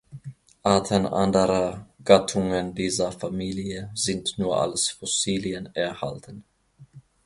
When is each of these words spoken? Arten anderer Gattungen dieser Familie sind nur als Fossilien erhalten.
Arten 0.63 1.05
anderer 1.05 1.85
Gattungen 2.03 2.73
dieser 2.73 3.11
Familie 3.11 3.91
sind 3.93 4.39
nur 4.39 4.59
als 4.59 4.89
Fossilien 4.89 5.69
erhalten. 5.75 6.43